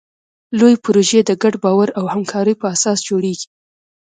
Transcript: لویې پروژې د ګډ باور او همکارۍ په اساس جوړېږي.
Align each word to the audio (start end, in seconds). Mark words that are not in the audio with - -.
لویې 0.57 0.81
پروژې 0.83 1.19
د 1.25 1.31
ګډ 1.41 1.53
باور 1.63 1.89
او 1.99 2.03
همکارۍ 2.13 2.55
په 2.61 2.67
اساس 2.75 2.97
جوړېږي. 3.07 3.47